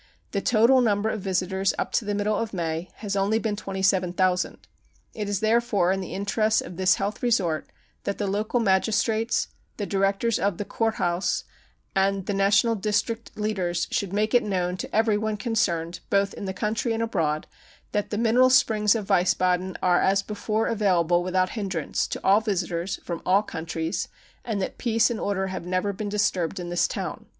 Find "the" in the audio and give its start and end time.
0.31-0.41, 2.05-2.15, 6.01-6.15, 8.17-8.25, 9.77-9.85, 10.57-10.65, 12.25-12.33, 16.45-16.51, 18.09-18.17